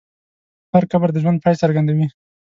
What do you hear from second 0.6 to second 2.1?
هر قبر د ژوند پای څرګندوي.